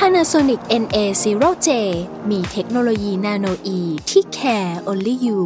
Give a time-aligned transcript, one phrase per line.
[0.00, 1.68] Panasonic NA0J
[2.30, 3.78] มีเทคโนโลยีนาโนอี
[4.10, 5.40] ที่ care only you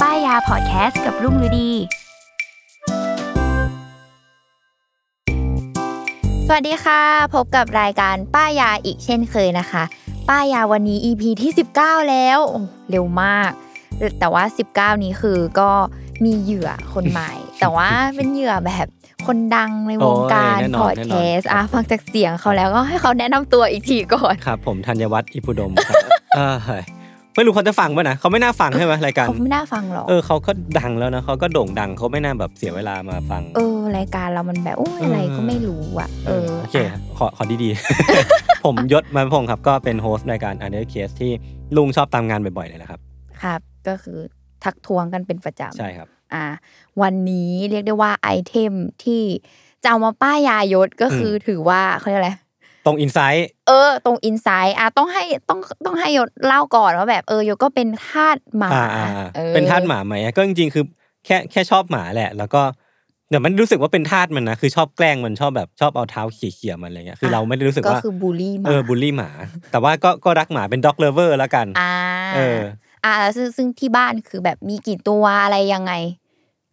[0.00, 1.70] ป้ายยาพอดแคสต์กับรุ่งฤดี
[6.46, 7.02] สวัสดีค่ะ
[7.34, 9.82] พบกับรายการป้ายยาอีกเช่นเคยนะคะ
[10.28, 12.60] ป้ายยาวันนี้ EP ที่ 19 แล้วโอ้
[12.90, 13.50] เร็วมาก
[14.18, 14.44] แต่ว่า
[14.74, 15.70] 19 นี้คือก็
[16.24, 18.86] มีเหยื่อคนใหม่ แต่ว่าเป็นเหยื่อแบบ
[19.26, 25.96] คนดังในวงการโอ้ยแน่นอนพอดแคสต์อะฟังจากเสียงเขาแล้วก็ให้เขาแนะนำตัวอีกทีก่อนครับ ผมธัญวัฒน์อิพุดมครับ
[26.36, 26.84] เออเฮ้ย
[27.36, 41.32] ไม่รู้เขาจะฟังป่ะนะเขาไม่น่าฟังใช่ไหมรายการเขาไม่น่าฟังหรอกเออเขาก็ดังแล้วนะเขาก็โด่งดังเขาไม่น่าแบบเสียเวลามาฟัง เออ รายการเรามันแบบโอ้ยอะไรก็ไม่รู้อะเออโอเคอะขอขอดีๆ ผมยศมาพงศ์ครับ ก็เป็นโฮสต์รายการ u n d e r Case ที่
[41.76, 43.00] ลุงชอบตามงานบ่อยๆเลยนะครับ
[43.42, 44.18] ครับ ก็คือ
[44.64, 46.44] ทักทวงกันเป็นประจำใช่ครับ อ่า
[47.02, 48.72] วันนี้เรียกได้ว่าไอเทม
[49.04, 49.22] ที่
[49.82, 52.32] จะเอามาป้ายยายศก็คืออถือว่าเขาเรียกอะไร
[52.86, 60.84] ตรงอินไซต์เออ ตรงอินไซด์อะต้องให้ต้องต้องให้ยศเล่าก่อนว่าแบบเออยศก็เป็นทาสหมาอ่าอ่าอ่าออเป็นทาสหมาไหมก็จริงๆคือ
[61.26, 62.62] แค่แค่ชอบหมาแหละ แล้วก็
[63.30, 69.30] เดี๋ยวมันรู้สึกว่าเป็นทาสมันนะคือชอบแกล้งมันชอบแบบชอบเอาเท้าเขี่ยๆมันอะไรเงี้ยคือเราไม่ได้รู้สึกก็ว่าคือบูลลี่หมาเออบูลลี่หมา
[69.70, 71.94] แต่ว่าก็ก็รักหมาเป็น dog lover แล้วกันอ่า
[72.34, 72.60] เออ
[73.04, 75.92] อ่าแล้วซึ่งซึ่งที่บ้านคือแบบมีกี่ตัวอะไรยังไง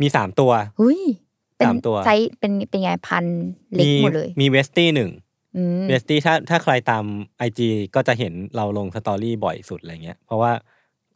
[0.02, 1.00] มีสามตัวหูย
[1.58, 3.40] เป็นสามตัวไซส์เป็นเป็นไงพันธุ์
[3.76, 5.10] เล็กมีหมดเลย มี Westie หนึ่ง
[5.58, 7.04] อืม Westie ถ้าถ้าใครตาม
[7.38, 10.52] IG ก็จะเห็นเราลง story บ่อยสุดอะไรเงี้ย เพราะว่า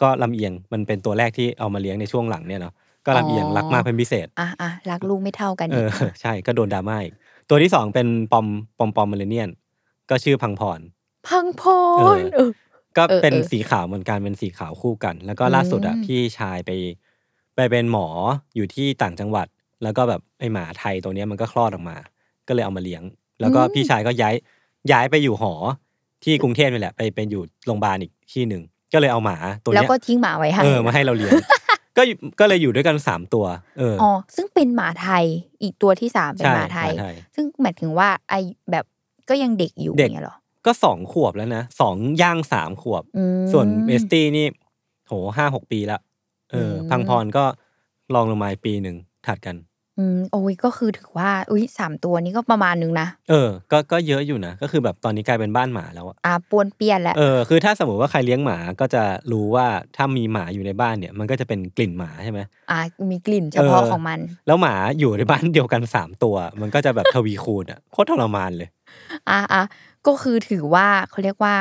[0.02, 2.74] ก็ลำเอียงมันเป็นตัวแรกที่เอามาเลี้ยงในช่วงหลังเนี่ยเนาะ
[3.06, 7.14] ก็ลำเอียงรักมากเป็นพิเศษ อะอะรักลูกไม่เท่ากันเออีอกใช่ก็โดนดราม่าอีก
[7.50, 8.48] ตัวที่สองเป็นปอม
[8.78, 9.50] ปอมปอมเมอเรเนียน
[10.10, 10.80] ก็ชื่อพังพร
[11.28, 11.64] พังพ
[11.98, 12.52] เอรอเออ
[12.98, 16.72] ก็เออเป็นเออสีขาวเหมือนกันเป็นสีขาวคู่กัน แล้วก็ล่าสุดอะอืมพี่ชายไป
[17.56, 18.08] ไปเป็นหมอ
[18.56, 19.48] อยู่ที่ต่างจังหวัด
[19.84, 21.98] แล้วก็แบบไอหมาไทยตัวเนี้ยมันก็คลอดออกมา
[22.48, 23.04] ก็เลยเอามาเลี้ยง
[23.42, 24.36] แล้วก็พี่ชายก็ย้าย
[24.92, 25.54] ย้ายไปอยู่หอ
[26.24, 28.62] ที่กรุงเทพนี่แหละ ไปเป็นอยู่โรงพยาบาลอีกที่หนึ่ง
[28.94, 31.34] ก็เลยเอาหมาตัวแล้วเนี้ยก็ทิ้งหมาไว้ให้เออมาให้เราเลี้ยง
[31.98, 33.46] ก็อยู่ก็เลยอยู่ด้วยกันสามตัว
[33.80, 35.26] เออออ๋อซึ่งเป็นหมาไทย
[35.62, 38.34] อีกตัวที่สามเป็นใช่หมาไทย หมาไทย ซึ่งหมายถึงว่าไอ
[38.72, 38.86] แบบ
[39.30, 44.46] ก็ยังเด็กอยู่เด็กเนี่ยเหรอก็สองขวบแล้วนะสองย่างสามขวบ อืมส่วนเอสตี้นี่
[45.08, 46.00] โหห้าหกปีละ
[46.52, 47.46] เอออมพังพรก็
[48.14, 48.96] ลองลงมาอีกปีหนึ่ง
[49.28, 49.56] ถัดกัน
[50.00, 62.40] อืมโอ้ยก็คือถือว่า อุ้ยสามตัวนี้ก็ประมาณนึงนะเออ ก็ก็เยอะอยู่นะก็คือแบบตอนนี้กลายเป็นบ้านหมาแล้วอะอ่าปวนเปี้ยนแล้วเออคือถ้าสมมติว่าใครเลี้ยงหมาก็จะรู้ว่าถ้ามีหมาอยู่ในบ้านเนี่ย มันก็จะเป็นกลิ่นหมาใช่ไหม
[62.72, 62.80] อ่า
[63.12, 68.70] มีกลิ่นเฉพาะเออของมัน แล้วหมาอยู่ในบ้านเดียวกันสามตัว มันก็จะแบบทวีคูณอะโคตรทรมานเลย
[69.30, 69.64] อ่าอะ
[70.08, 71.56] ก็คือถือว่าเขาเรียกว่า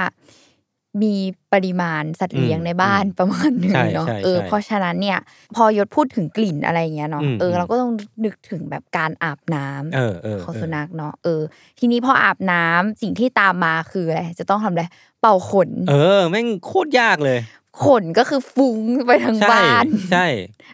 [1.03, 1.15] มี
[1.53, 5.19] ปริมาณสัตว์เลี้ยงอืมในบ้านอืมประมาณหนึ่งใช่เนาะใช่เออใช่เพราะฉะนั้นเนี่ย
[5.55, 7.93] พอยศพูดถึงกลิ่นอะไรอย่างเงี้ยเนาะอืมเอออมเราก็ต้อง
[8.25, 11.41] นึกถึงแบบการอาบน้ำเออเออของเออสุนัขเนาะเออ
[11.79, 14.85] ทีนี้พออาบน้ำสิ่งที่ตามมาคืออะไรจะต้องทำอะไร
[15.21, 17.39] เป่าขน เออแม่งโคตรยากเลย
[17.85, 20.27] ขนก็คือฟุ้งไปทั้งใช่บ้านใช่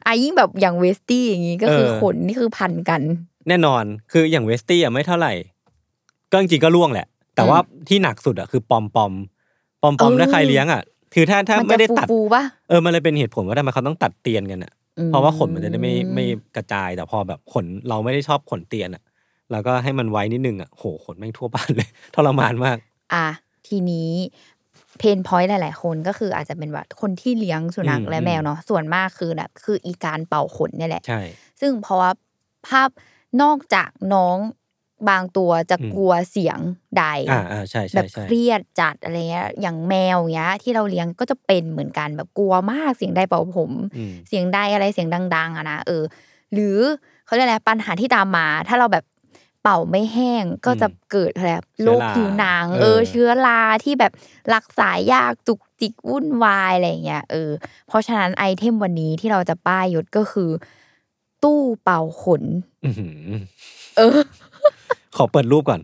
[0.07, 3.03] อะยิ่งแบบอย่างเวสตี้อย่างงี้ก็คือเออขนนี่คือพันกัน
[3.49, 5.33] แน่นอนคืออย่างเวสตี้อะไม่เท่าไหร่
[6.33, 9.17] ก็จริงๆก็ล่วงแหละ แต่ว่าที่หนักสุดอะคือปอมปอมป
[9.87, 10.83] อมปอมเออถ้าใครเลี้ยงอะ
[11.15, 16.25] คือถ้าถ้ามันไม่จะได้ฟูตัดฟูๆปะเออมันเลยเป็นเหตุผลว่าทำไมเขาต้องตัดเตียนกันอะอืมเพราะว่าขนมันจะได้ไม่ไม่
[16.57, 19.03] กระจายแต่พอแบบขนเราไม่ได้ชอบขนเตียนอะ
[19.53, 22.77] แล้วก็ให้มันไว้นิดนึงอะโหขนแม่งทั่วบ้านเลยทรมานมาก
[23.15, 23.27] อะ
[23.69, 24.11] ทีนี้
[24.99, 31.21] เพนพอยต์หลาย ๆ คนก็คืออาจจะเป็นแบบคนที่เลี้ยงสุนัขอืมและแมวเนาะส่วนมากคือแบบคืออีการเป่าขนเนี่ยแหละใช่
[31.61, 32.11] ซึ่งเพราะว่า
[32.69, 32.89] ภาพ
[33.43, 34.37] นอกจากน้อง
[35.09, 36.59] บางตัวจะอืมกลัวเสียง
[36.99, 46.03] ใดอ่าอ่าใช่แบใช่บใช่เครียดจัดอะไรเงี้ยอย่างแมวเงี้ย ที่เราเลี้ยงก็จะเป็นเหมือนกันแบบกลัวมากเสียงใดเป่าผมอืมเสียงใดอะไรเสียงดัง ๆอะนะเออ
[46.53, 46.79] หรือ
[47.27, 49.05] เขาเรียกอะไรปัญหาที่ตามมา ถ้าเราแบบ
[49.63, 54.13] เป่าไม่แห้งก็จะเกิดอะไรแบบโรคผิวหนัง เออ เชื้อราที่แบบ
[54.55, 57.51] รักษายากจุกจิกวุ่นวายอะไรเงี้ยเออ
[57.89, 60.51] เพราะฉะนั้น item วันนี้ที่เราจะป้ายยาก็คือ
[61.43, 62.43] ตู้เป่าขน
[62.85, 63.31] อื้อหือ
[63.97, 64.21] เออ
[65.17, 65.81] ขอเปิดรูปก่อน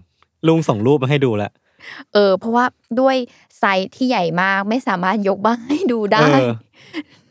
[0.46, 1.52] ลุงส่งรูปมาให้ดูแล้ว
[2.12, 2.64] เออ เพราะว่า
[3.00, 3.16] ด้วย
[3.58, 6.52] ไซส์ที่ใหญ่มากไม่สามารถยกบ้างให้ดูได้เออ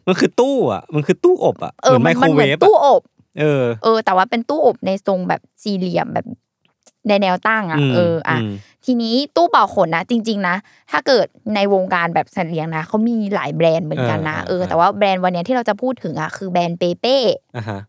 [0.07, 3.01] มันคือตู้อะ มันคือตู้อบอะเออเหมือนไมโครมันเหเวมือนฟตู้อะอบ
[3.39, 6.25] เออ เออ แต่ว่าเป็นตู้อบในทรงแบบสี่เหลี่ยมแบบ
[7.07, 8.53] ในแนวตั้งอะอืมเอออะอืม
[8.85, 10.55] ทีนี้ตู้เป่าขนนะ จริง ๆ นะ
[10.91, 17.17] ถ้าเกิดในวงการแบบสัตว์เลี้ยงนะเขามีหลายแบรนด์เหมือนกันนะเออเออเออแต่ว่าแบรนด์วันเนี้ยที่เราจะพูดถึงอะคือแบรนด์เปเป้
[17.55, 17.79] อะฮะ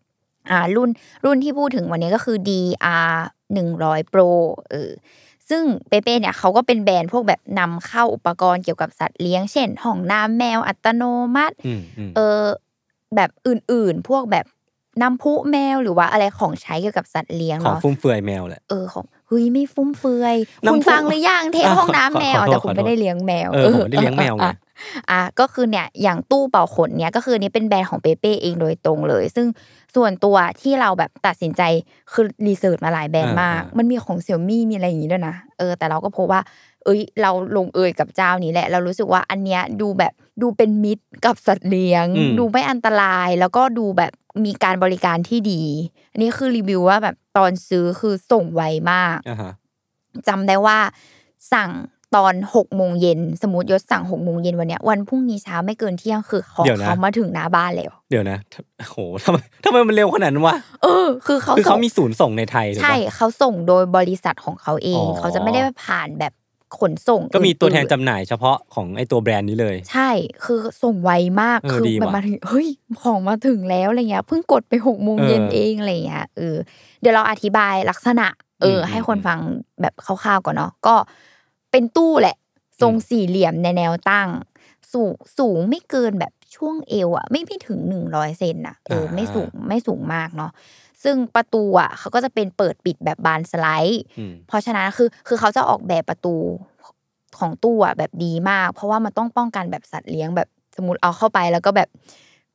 [0.50, 0.90] อ่ารุ่น
[1.24, 3.12] รุ่นที่พูดถึงวันนี้ก็คือ DR
[3.52, 4.30] หนึ่งร้อย Pro
[4.70, 4.90] เออ
[5.48, 11.02] ซึ่งเปเป้เนี่ยเขาก็เป็นแบรนด์พวกแบบนำเข้าอุปกรณ์เกี่ยวกับสัตว์เลี้ยง เช่นห้องน้ำแมวอัตโน
[11.34, 12.42] มัติอืมอืมเออ
[13.16, 14.46] แบบอื่นๆ พวกแบบ
[15.02, 24.54] น้ำพุแมวหรือว่าอะไรของใช้เกี่ยวกับสัตว์เลี้ยงของเนาะฟุ่มเฟือยแมวแหละเออของเฮ้ยไม่ฟุ่มเฟือยน้ำพุคุณฟังหรือยังเทปอะห้องน้ำแมวขอโทษแต่คุณขอโทษไม่ได้เลี้ยงแมวเออผมไม่ได้เลี้ยงแมวไงอะ
[25.10, 29.46] อะก็คือเนี่ยอย่างตู้เป่าขนเนี่ยก็คืออนนี้เป็นแบรนด์ของเปเป้เองโดยตรงเลย ซึ่ง
[29.94, 31.62] ส่วนตัวที่เราแบบตัดสินใจ
[32.12, 36.40] คือรีเสิร์ชมาหลายแบรนด์มาก มันมีของเซี่ยมี่มีอะไรอย่างงี้ด้วยนะเออแต่เราก็พบว่า
[36.84, 40.12] เอ้ย เราลงเอยกับเจ้านี้แหละ เรารู้สึกว่าอันเนี้ยดูแบบ
[40.42, 44.12] ดูเป็นมิตรกับสัตว์เลี้ยงอืมดูไม่อันตรายแล้วก็ดูแบบ
[44.44, 45.62] มีการบริการที่ดี
[46.12, 48.62] อันนี้คือรีวิวว่าแบบตอนซื้อคือส่งไว
[48.92, 49.52] มากอะฮะ
[50.28, 50.78] จำได้ว่า
[51.52, 51.70] สั่ง
[52.16, 58.38] ตอนหกโมงเย็นสมมติยศสั่งหกโมงเย็นวันเนี้ยวันพรุ่งนี้เช้าไม่เกินเที่ยงคือของเดี๋ยวนะเขามาถึงหน้าบ้านแล้ว เดี๋ยวนะ
[58.78, 66.32] โอ้โหทำไมทำไมมันเร็วขนาดนั้นวะเออ คือเขาคือเขาส่งมีศูนย์ส่งในไทยถูกใช่ปะเขาส่งโดยบริษัทของเขาเองอ๋อเขาจะไม่ได้ผ่านแบบ
[66.78, 70.10] ขนส่ง ก็มีตัวแทนอื่นๆจำหน่ายเฉพาะของไอตัวแบรนด์นี้เลย ใช่
[70.44, 71.10] คือส่งไว
[71.42, 72.68] มากเออคือดีมันว่ะมาถึงเฮ้ย
[73.02, 76.56] ของมาถึงแล้วอะไรเงี้ยเพิ่งกดไปหกโมงเย็นเออเองอะไรเงี้ยเออ
[77.00, 78.26] เดี๋ยวเราอธิบายลักษณะ
[78.60, 79.38] เอออมให้คนอืมฟัง
[79.80, 80.94] แบบคร่าวๆก่อนเนาะก็
[81.72, 82.36] เป็นตู้แหละ
[82.82, 84.28] ทรงสี่เหลี่ยมในแนวตั้ง
[84.92, 90.50] สูงสูงไม่เกินแบบช่วงเอวอะไม่ไม่ถึงหนึ่งร้อยเซนอะเออไม่สูงไม่สูงมากเนาะ
[91.02, 96.34] ซึ่งประตูอะเขาก็จะเป็นเปิดปิดแบบบานสไลด์อืมเพราะฉะนั้นคือคือเขาจะออกแบบประตู
[97.38, 101.88] ของตู้อะแบบดีมาก เพราะว่ามันต้องป้องกันแบบสัตว์เลี้ยงแบบสมมติเอาเข้าไปแล้วก็แบบ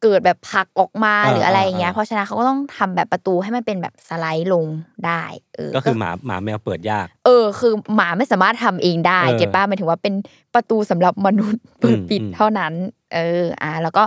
[0.03, 4.65] เกิดแบบผลักออกมาอ่าหรืออะไรอย่างเงี้ยอ่าเพราะฉะนั้นเขาก็ต้องทำแบบประตูให้มันเป็นแบบสไลด์ลง
[5.05, 5.23] ได้
[5.55, 10.13] เออก็คือหมาหมาแมวเปิดยาก เออ คือหมาไม่สามารถทำเองได้เออเก็ตป้าหมายถึงว่าเป็น
[10.53, 12.73] ประตูสำหรับมนุษย์เปิดปิดอืมเท่านั้น
[13.13, 14.03] เอออ่าแล้วก็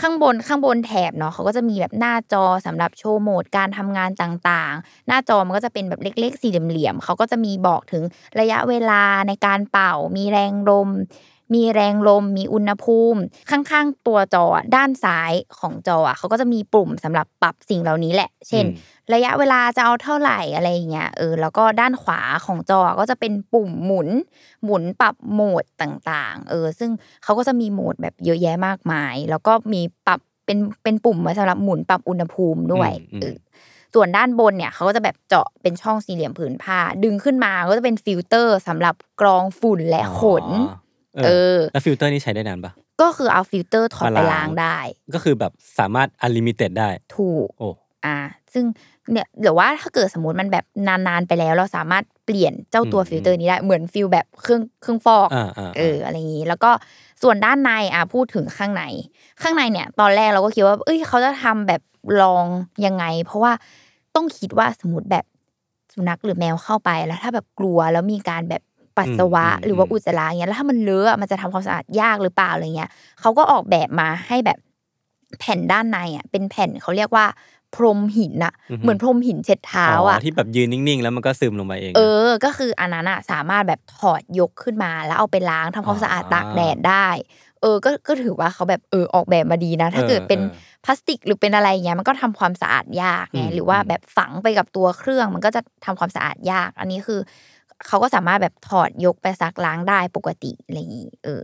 [0.00, 8.02] ข้างบนข้างบนแถบเนาะเขาก็จะมีแบบหน้าจอสำหรับโชว์โหมดการทำงานต่างๆ หน้าจอมันก็จะเป็นแบบเล็ก ๆ สี่เหลี่ยมๆเขาก็จะมีบอกถึง
[8.40, 10.88] ระยะเวลาในการเป่ามีแรงลม
[11.54, 13.20] มีแรงลม มีอุณหภูมิ
[13.50, 24.08] ข้างๆ ตัวจออะด้านซ้ายของจออะเขาก็จะมีปุ่มสำหรับปรับสิ่งเหล่านี้แหละ เช่นอืมระยะเวลาจะเอาเท่าไหร่อะไรอย่างเงี้ยเออแล้วก็ด้านขวาของจอก็จะเป็นปุ่มหมุน
[24.64, 26.90] หมุนปรับโหมดต่างๆ เออ ซึ่ง
[27.24, 33.36] เขาก็จะมีโหมดแบบเยอะแยะมากมาย แล้วก็มีปรับเป็นเป็นปุ่มไว้สำหรับหมุนปรับอุณหภูมิด้วยอืมอืมเออ
[33.94, 40.83] ส่วนด้านบนเนี่ยเขาก็จะแบบเจาะเป็นช่องสี่เหลี่ยมผืนผ้า ดึงขึ้นมาก็จะเป็นฟิลเตอร์สำหรับกรองฝุ่นและขนอ๋อ
[41.24, 44.78] เออ แล้วฟิลเตอร์นี่ใช้ได้นานปะก็คือเอาฟิลเตอร์ถอดไปมาล้างล้างได้
[45.14, 47.68] ก็คือแบบสามารถ unlimited ได้ ถูกโอ้
[48.04, 48.16] อ่า
[48.52, 48.64] ซึ่ง
[49.12, 56.70] เนี่ยหรือว่าถ้าเกิดสมมติมันแบบนานๆไปแล้ว เราสามารถเปลี่ยนเจ้าตัวอืมฟิลเตอร์นี้ได้เหมือน feel แบบเครื่องเครื่องฟอกอ่าอ่าเอออะไรอย่างนี้ แล้วก็
[57.22, 58.82] ส่วนด้านในอะพูดถึงข้างใน
[59.42, 61.82] ข้างในเนี่ย ตอนแรกเราก็คิดว่า เอ้ยเขาจะทำแบบ
[62.22, 62.46] ลอง
[62.86, 63.52] ยังไง เพราะว่า
[64.14, 65.24] ต้องคิดว่าสมมติแบบ
[65.94, 68.62] สุนัขหรือแมวเข้าไปแล้ว ถ้าแบบกลัวแล้วมีการแบบ
[68.96, 74.58] ปัสสาวะหรือว่าอุจจาระอย่างเงี้ยแล้วถ้ามันเลอะอะมันจะทำความสะอาดยากหรือเปล่าอะไรเงี้ยเขาก็ออกแบบมาให้แบบ
[75.38, 77.26] แผ่นด้านในอะเป็นแผ่นเขาเรียกว่า
[77.74, 87.08] พรมหินอะเหมือนพรมหินเช็ดเท้าอะที่แบบยืนนิ่งๆ แล้วมันก็ซึมลงไปเอง เออ ก็คืออันนั้นอะสามารถแบบถอดยกขึ้นมา แล้วเอาไปล้างทำความสะอาดอ่าตากแดดได้
[87.60, 97.20] เออ ก็ก็ถือว่าเขาแบบเออออกแบบมาดีนะ ถ้าเกิดเป็นเออเออพลาสติกหรือเป็นอะไรเงี้ยมันก็ทำความสะอาดยากไงอืมหรือว่าอืมแบบฝังไปกับตัวเครื่องมันก็จะทำความสะอาดยาก อันนี้คือ
[97.86, 101.42] เขาก็สามารถแบบถอดยกไปซักล้างได้ปกติอะไรอย่างงี้เออ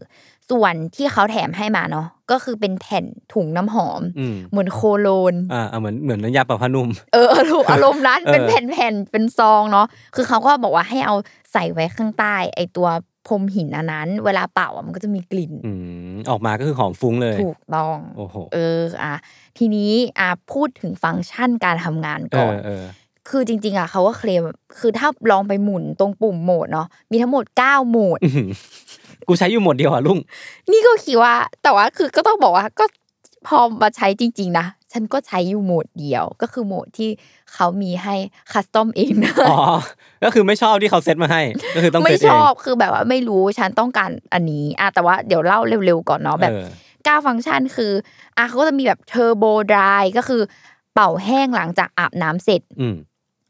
[0.51, 11.15] ส่วนที่เขาแถมให้มาเนาะก็คือเป็นแผ่นถุงน้ำหอมอืมเหมือนโคโลนอ่าอ่าเหมือนเหมือนน้ำยาปรับผ้านุ่มเอออารมณ์อารมณ์นั้นเออเป็นแผ่นๆเป็นซองเนาะคือเขาก็บอกว่าให้เอา
[11.53, 12.89] ใส่ไว้ข้างใต้ ไอตัว
[13.29, 15.73] พรมหินอันนั้น เวลาเป่าอะมันก็จะมีกลิ่นอื
[16.13, 19.15] มออกมาก็คือหอมฟุ้งเลย ถูกต้องโอ้โหเอออะ
[19.59, 22.83] ทีนี้อะพูดถึงฟังก์ชันการทำงานเอก่ออนเออ
[23.31, 24.43] คือจริง ๆอะเขาก็เคลม
[24.79, 28.49] คือถ้าลองไปหมุนตรงปุ่มโหมดเนาะมีทั้งหมด9โหมดอื้อหือ
[29.29, 30.19] กูใช้อยู่หมดเดียวอะลุง
[30.73, 32.85] นี่ก็คิดว่า แต่ว่าคือก็ต้องบอกว่าก็
[33.47, 37.11] พอมาใช้จริง ๆ นะ ฉันก็ใช้อยู่โหมดเดียว ก็คือโหมดที่
[37.55, 38.15] เขามีให้
[38.53, 39.61] custom เองนะอ๋อ
[40.25, 41.43] ก็คือไม่ชอบที่เขาเซตมาให้
[41.75, 46.67] ก็คือต้องมาเซตเอชอบคือแบบว่าไม่รู้ฉันต้องการอันนี้อะแต่ว่าเดี๋ยวเล่าเร็วๆก่อนเนาะแบบเออ
[47.07, 47.93] ห้าฟังก์ชันคือ
[48.37, 50.43] อะเขาก็จะมีแบบ turbo dry ก็คือ
[50.95, 52.97] เป่าแห้งหลังจากอาบน้ำเสร็จอืม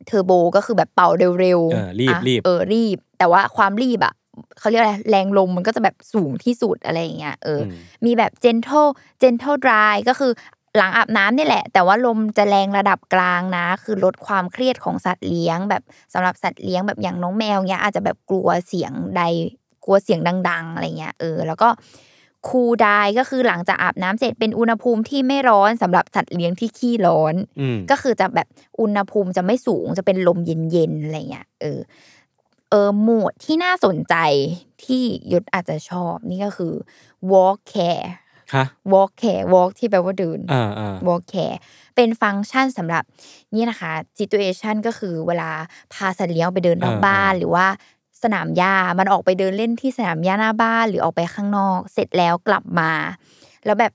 [0.06, 4.14] เทอร์โบก็คือแบบเป่าเร็วเออรีบอะรีบ เออรีบ แต่ว่าความรีบอะ
[4.58, 7.72] เขาเรียกอะไรแรงลมมันก็จะแบบสูงที่สุดอะไรอย่างเงี้ยเอออม
[8.04, 8.90] มีแบบ gentle
[9.22, 10.32] gentle dry ก็คือ
[10.76, 15.82] หลังอาบน้ำนี่แหละ แต่ว่าลมจะแรงระดับกลางนะ คือลดความเครียดของสัตว์เลี้ยง แบบ
[16.14, 19.22] สำหรับสัตว์เลี้ยงแบบอย่างน้องแมวเนี้ยอาจจะแบบกลัวเสียงใด
[19.84, 21.68] กลัวเสียงดัง ๆอะไรเงี้ยเออ แล้วก็
[22.48, 28.48] คูลไดก็คือหลังจากอาบน้ำเสร็จเป็นอุณหภูมิที่ไม่ร้อนสำหรับสัตว์เลี้ยงที่ขี้ร้อนอืมก็คือจะแบบ
[28.80, 31.80] อุณหภูมิจะไม่สูงจะเป็นลมเย็นๆอะไรเงี้ยเออ
[32.70, 34.14] เออโหมดที่น่าสนใจ
[34.84, 36.74] ที่ยศอาจจะชอบนี่ก็คือ
[37.32, 38.06] walk care
[38.54, 41.56] ฮะ walk care walk ที่แปลว่าเดินอ่าอ่า walk care
[41.96, 43.04] เป็นฟังก์ชันสำหรับ
[43.54, 45.50] นี่นะคะ situation ก็คือเวลา
[45.92, 47.66] พาสัตว์เลี้ยงออกไปเดินนอกอ่าบ้านอ่าหรือว่า
[48.22, 52.90] สนามหญ้ามันออกไปเดินเล่นที่สนามหญ้าหน้าบ้านหรือออกไปข้างนอก เสร็จแล้วกลับมา
[53.64, 53.92] แล้วแบบ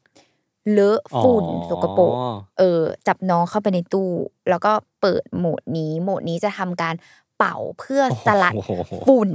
[0.71, 4.09] เลอะฝุ่นสกปรกอ๋อเออ จับน้องเข้าไปในตู้
[4.49, 6.95] แล้วก็เปิดโหมดนี้ โหมดนี้จะทำการ
[7.37, 8.71] เป่าเพื่อสลัดโอ้โห
[9.07, 9.29] ฝุ่น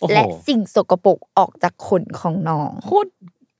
[0.00, 3.10] โอ้โหและสิ่งสกปรกออกจากขนของน้องโคตร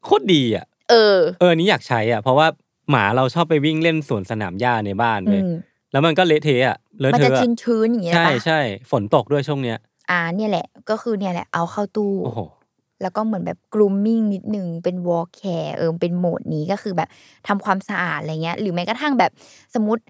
[0.05, 2.47] โคตรดีอะ เออ เอออนนี้อยากใช้อะ เพราะว่า
[2.91, 5.53] หมาเราชอบไปวิ่งเล่นสวนสนามหญ้าในบ้านอืเลยม
[5.93, 8.61] แล้วมันก็เละเทะอะเลอะมันเทจะอะชื้นชื้นๆอย่างเงี้ยใช่ปะใช่
[8.91, 9.79] ฝนตกด้วยช่วงเนี้ย
[10.11, 12.41] อ่าเนี่ยแหละ ก็คือเนี่ยแหละเอาเข้าตู้ โอ้โห
[13.03, 17.09] แล้วก็เหมือนแบบ grooming นิดนึงเป็น walk care เออเป็นโหมดนี้ก็คือแบบ
[17.49, 19.31] ทำความสะอาดอะไรเงี้ย หรือแม้กระทั่งแบบ
[19.75, 20.03] สมมติ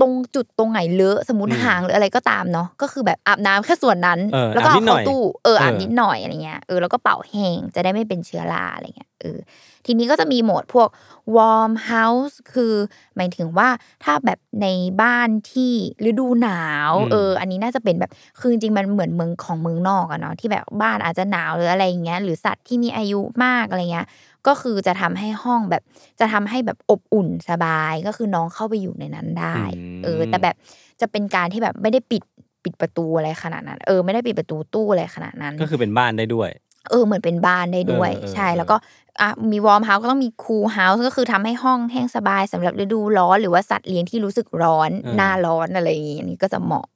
[0.00, 9.38] ตรงจุดตรงไหนเลอะสมมติอืมหางหรืออะไรก็ตามเนาะก็คือแบบอาบน้ำแค่ส่วนนั้นเออแล้วก็อาบนิเอาดหน่เข้าอยตู้เอออาบเออนิดหน่อยอะไรเงี้ยเออแล้วก็เป่าแห้งจะได้ไม่เป็นเชื้อราอะไรเงี้ยเออ
[9.86, 10.88] ทีนี้ก็จะมีโหมดพวก
[11.36, 12.74] warm house คือ
[13.16, 13.68] หมายถึงว่า
[14.04, 14.66] ถ้าแบบใน
[15.02, 15.72] บ้านที่
[16.08, 24.06] ฤดูหนาวอืมเออ อันนี้น่าจะเป็นแบบคือจริงๆมันเหมือนเมืองของเมืองนอกอะเนาะที่แบบบ้านอาจจะหนาวหรืออะไรอย่างเงี้ยหรือสัตว์ที่มีอายุมากอะไรเงี้ย
[24.46, 25.82] ก็คือจะทำให้ห้องแบบ
[26.20, 30.56] จะทำให้แบบอบอุ่นสบายก็คือน้องเข้าไปอยู่ในนั้นได้อืมเออ แต่แบบ
[31.00, 32.22] จะเป็นการที่แบบไม่ได้ปิด
[32.64, 36.50] ปิดประตูอะไรขนาดนั้น เออไม่ได้ปิดประตูตู้อะไรขนาดนั้น ก็คือเป็นบ้านได้ด้วย
[36.90, 38.76] เออเหมือนเป็นบ้านได้ด้วยเออเออใช่เออแล้วก็
[39.20, 46.86] อะมี warm house ก็ต้องมี cool house ก็คือทำให้ห้องแห้งสบายสำหรับฤดูร้อนหรือว่าสัตว์เลี้ยงที่รู้สึกร้อนหน้าร้อนอะไรอย่างงี้อันนี้ก็จะเหมาะ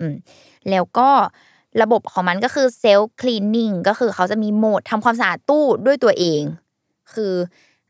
[0.00, 0.14] อืม
[0.70, 1.08] แล้วก็
[1.82, 6.42] ระบบของมันก็คือ self cleaning ก็คือเขาจะมีโหมดทำความสะอาดตู้ด้วยตัวเอง
[7.14, 7.32] คือ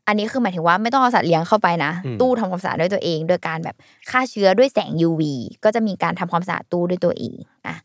[0.07, 3.75] อันนี้คือหมายถึงว่าไม่ต้องเอาสัตว์เลี้ยงเข้าไปนะอืมตู้ทำความสะอาดด้วยตัวเอง โดยการแบบ
[4.09, 5.21] ฆ่าเชื้อด้วยแสง UV
[5.63, 7.35] ก็จะมีการทำความสะอาดตู้ด้วยตัวเอง
[7.67, 7.75] อะ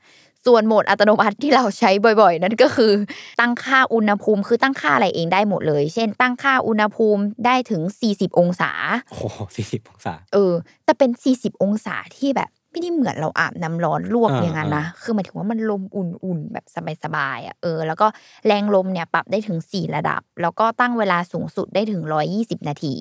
[0.46, 2.92] ส่วนโหมดอัตโนมัติที่เราใช้บ่อย ๆ นั่นก็คือ
[3.40, 8.70] ตั้งค่าอุณหภูมิคือตั้งค่าอะไรเองได้หมดเลย เช่น ตั้งค่าอุณหภูมิได้ถึง 40 องศา
[9.10, 10.52] โอ้โหสี่สิบองศา เออ
[10.84, 16.66] แต่เป็น 40 องศาที่แบบ ไม่ได้เหมือนเราอาบน้ำร้อนลวกอ่าอย่างนั้นนะคือหมายถึงว่ามันลมอุ่นๆแบบ
[17.04, 18.06] สบายๆอะเออ แล้วก็
[18.46, 22.94] แรงลมเนี่ยปรับได้ถึง4ระดับ แล้วก็ตั้งเวลาสูงสุดได้ถึง120นาที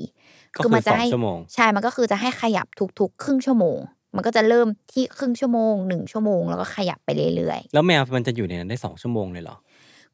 [0.57, 2.67] ก็คือสองชั่วโมงใช่มันก็คือจะให้ขยับ
[2.99, 3.77] ทุกๆ ครึ่งชั่วโมง
[4.15, 9.57] มันก็จะเริ่มที่ครึ่งชั่วโมงหนึ่งชั่วโมงแล้วก็ขยับไปเรื่อยๆแล้วแมวมันจะอยู่ในนั้นได้สองชั่วโมงเลยเหรอ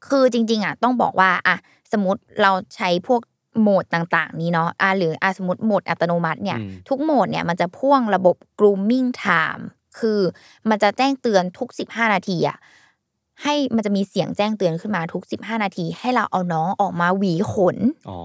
[0.08, 1.56] คือจริงๆอะต้องบอกว่าอะ
[1.92, 3.22] สมมติเราใช้พวก
[3.62, 9.64] โหมดต่างๆ นี้เนาะอะหรืออะสมมติโหมดอัตโนมัติเนี่ยอืมทุกโหมดเนี่ยมันจะพ่วงระบบ grooming time
[10.00, 10.20] คือ
[10.70, 12.58] มันจะแจ้งเตือนทุก 15 นาทีอะ
[13.44, 17.78] ให้มันจะมีเสียงแจ้งเตือนขึ้นมาทุก 15 นาที ให้เราเอาน้องออกมาหวีขน
[18.10, 18.20] อ๋อ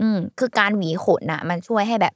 [0.00, 2.14] อืมคือการหวีขนน่ะมันช่วยให้แบบ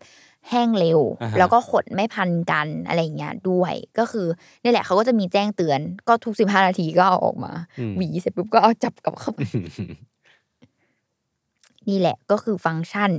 [0.50, 4.26] แห้งเร็วอ่าฮะแล้วก็ขนไม่พันกันอะไรอย่างเงี้ยด้วย ก็คือ
[4.62, 9.40] นี่แหละเขาก็จะมีแจ้งเตือน ก็ทุก 15 นาทีก็เอาออกมาอืมหวีเสร็จปุ๊บก็เอาจับกลับเข้าไป
[11.88, 13.10] นี่แหละก็คือฟังก์ชัน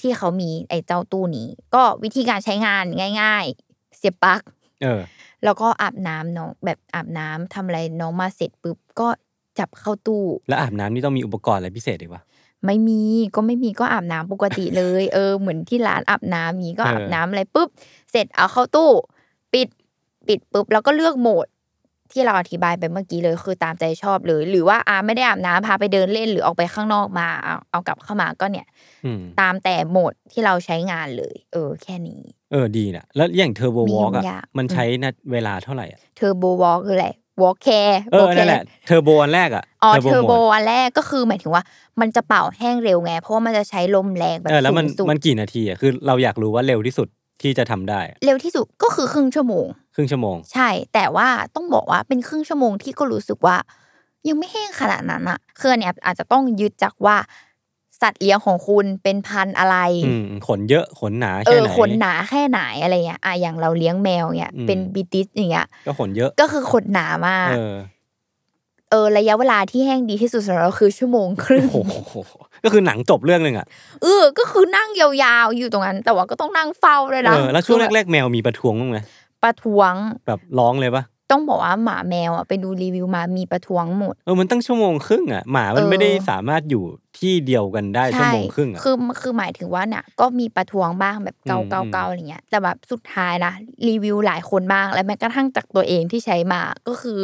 [0.00, 2.84] ที่เขามีไอ้เจ้าตู้นี้ ก็วิธีการใช้งาน
[3.20, 4.40] ง่าย ๆ เสียบปลั๊ก
[4.82, 5.00] เออ
[5.44, 9.08] แล้วก็อาบน้ำน้องแบบอาบน้ำทำอะไรน้องมาเสร็จปุ๊บก็
[9.58, 12.22] จับเข้าตู้ แล้วอาบน้ำนี่ต้องมีอุปกรณ์อะไรพิเศษอีกวะ
[12.66, 13.02] ไม่มี
[13.34, 17.68] ก็ไม่มีก็อาบน้ำปกติเลย เออเหมือนที่ร้านอาบน้ำนี้ก็เอออาบน้ำอะไรปุ๊บ
[18.10, 18.90] เสร็จเอาเข้าตู้
[19.52, 19.68] ปิด
[20.28, 21.46] ปิดปุ๊บแล้วก็เลือกโหมด
[22.12, 28.66] ที่เราอธิบายไปเมื่อกี้เลยคือตามใจชอบเลย หรือว่าอาไม่ได้อาบน้ำพาไปเดินเล่นหรือออกไปข้างนอกมาเอาเอากลับเข้ามาก็เนี่ย
[29.04, 32.20] อืมตามแต่โหมดที่เราใช้งานเลย เออ แค่นี้
[32.52, 37.08] เออดีนะแล้วอย่างเทอร์โบไม่วอล์กยุ่งอะยากมันใช้นะเวลาเท่าไหร่อะเทอร์โบวอลคืออะไร
[37.42, 41.62] วอลแคร์เออนั่นแหละเทอร์โบอันแรกอะอ๋อเทอร์โบโหมดอันแรกก็คือหมายถึงว่า
[42.00, 47.08] มันจะเป่าแห้งเร็วไง เพราะว่ามันจะใช้ลมแรงแบบเออแล้วมันสูงสุดมันกี่นาทีอะคือเราอยากรู้ว่าเร็วที่สุด
[47.42, 53.56] ที่จะทำได้อะเร็วที่สุดก็คือครึ่งชั่วโมง ครึ่งชั่วโมง ใช่ แต่ว่าต้องบอกว่าเป็นครึ่งชั่วโมงที่ก็รู้สึกว่า
[54.28, 57.16] ยังไม่แห้งขนาดนั้นอะคืออันเนี้ยอาจจะต้องยึดจากว่า
[58.00, 67.74] สัตว์เลี้ยงของคุณเป็นพันธุ์อะไรอืมขนเยอะขนหนาเอแค่อไหนขนหนาแค่ไหนอะไรเงี้ยอะอย่างเราเลี้ยงแมวเนี่ยอืมเป็นบิติสอย่างเงี้ยก็ขนเยอะก็คือขนหนามากเออ
[68.90, 72.14] เออระยะเวลาที่แห้งดีที่สุดสำหรับเราคือชั่วโมงครึ่งโอ้โห
[72.64, 73.66] ก็คือหนังจบเรื่องหนึ่งอะ
[74.02, 75.08] เออก็คือนั่งยา
[75.44, 79.92] วๆอยู่ตรงนั้น แต่ว่าก็ต้องนั่งเฝ้าด้วยเอนะอแล้วช่วงแรกๆแมวมีประท้วงบ้างไหมๆประท้วง
[80.26, 86.84] แบบร้องเลยปะต้องบอกว่าหมาแมวอะไปดูรีวิวมามีประท้วงหมดเออมันตั้งชั่วโมงครึ่งอะหมามันเออไม่ได้สามารถอยู่
[87.18, 93.52] ที่เดียวกันได้ชั่วโมงครึ่งอะคือคือหมายถึงว่าเนี่ยก็มีประท้วงบ้างแบบเกาอืมเกาอืมเกาอะไรเงี้ยแต่แบบสุดท้ายนะ
[93.88, 97.18] รีวิวหลายคนมากและแม้กระทั่งจากตัวเองที่ใช้มาก็คือ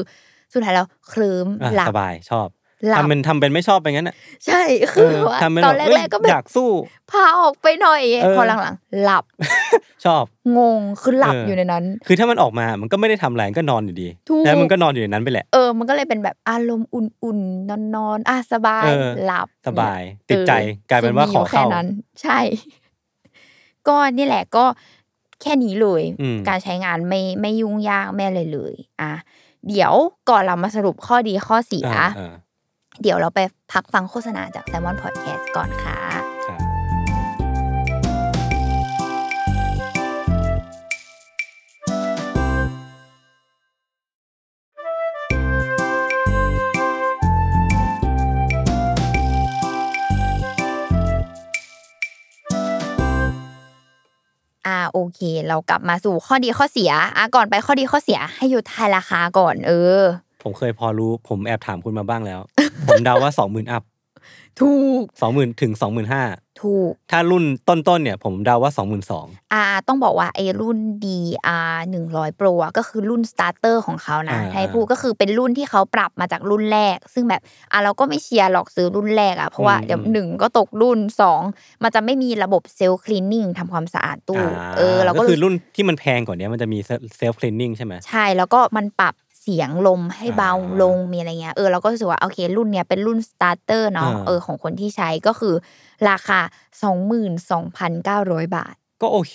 [0.52, 2.49] สุดท้ายแล้วเคลิ้มอะหลับสบายชอบ
[2.87, 4.14] หลับทำเป็นทำเป็นไม่ชอบไปงั้นอะ
[4.47, 6.70] ใช่เอคืออว่าทำเป็นตอนแบแรบเอ้ยกๆก็แบอบยากสู้
[7.11, 9.25] พาออกไปหน่อยเออพอหลังๆหลับ
[10.04, 10.25] ชอบ
[10.58, 20.56] งงคือหลับเออออยู่ในนั้น คือถ้ามันออกมามันก็ไม่ได้ทำอะไรก็นอนอยู่ดีถูกแล้วมันก็นอนอยู่ในนั้นไปแหละเออมันก็เลยเป็นแบบอารมณ์อุ่นๆนอนๆอะสบายเออหลับสบายเนี่ยติดใจอ
[20.88, 21.87] อกลายเป็นว่าคืขอมียู่แค่เข้านั้น
[22.23, 22.38] ใช่
[23.88, 24.64] ก็นี่แหละก็
[25.42, 29.12] แค่นี้เลยอืมการใช้งานไม่ไม่ยุ่งยากไม่เลยเลย อะ
[29.68, 29.94] เดี๋ยว
[30.28, 32.35] ก่อนเรามาสรุปข้อดีข้อเสียอ่าอ่า
[33.02, 33.40] เดี๋ยวเราไป
[33.73, 35.99] พักฟังโฆษณาจาก s ซ l m o n Podcast ก่อนค่ะ
[36.47, 36.61] ครับ
[54.67, 60.02] อ่าโอเค เรากลับมาสู่ข้อดีข้อเสียอะก่อนไปข้อดีข้อเสียให้อยู่ทายราคาก่อนเออ
[60.42, 62.40] ผมเคยพอรู้ ผมแอบถามคุณมาบ้างแล้ว
[62.88, 63.82] ผมเดาว่าสองหมื่น up
[64.61, 66.23] ถูกสองหมื่นถึงสองหมื่นห้า
[66.62, 71.75] ถูก ถ้ารุ่นต้นๆเนี่ย ผมเดาว่าสองหมื่นสองอ่า ต้องบอกว่าไอ้รุ่น DR
[72.07, 77.42] 100 Pro อะก็คือรุ่น starter ของเขานะอ่าให้พูดก็คือเป็นรุ่นที่เขาปรับมาจากรุ่นแรก ซึ่งแบบ
[77.73, 81.40] อะเราก็ไม่เชียร์หรอกซื้อรุ่นแรกอะเพราะว่าอืมเดี๋ยวหนึ่งก็ตกรุ่นสอง
[81.83, 86.78] มันจะไม่มีระบบ self cleaning ทำความสะอาดตู้าเออเราก็คือรู้รุ่นที่มันแพงกว่านี้มันจะมี
[87.16, 95.55] self cleaning ใช่ไหมใช่แล้วก็มันปรับเสียงลมให้เบาอ่าลงมีอะไรเงี้ยเออเราก็รู้สึกว่าโอเค รุ่นเนี้ยเป็นรุ่นสตาร์เตอร์เนาะอ่าเออของคนที่ใช้ก็คือ
[96.09, 96.40] ราคา
[97.47, 99.35] 22,900 บาท ก็โอเค